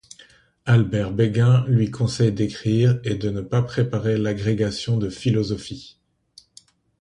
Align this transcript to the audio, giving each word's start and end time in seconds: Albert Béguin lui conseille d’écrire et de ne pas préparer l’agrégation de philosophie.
Albert 0.65 1.11
Béguin 1.11 1.63
lui 1.67 1.91
conseille 1.91 2.31
d’écrire 2.31 2.99
et 3.03 3.13
de 3.13 3.29
ne 3.29 3.41
pas 3.41 3.61
préparer 3.61 4.17
l’agrégation 4.17 4.97
de 4.97 5.11
philosophie. 5.11 5.99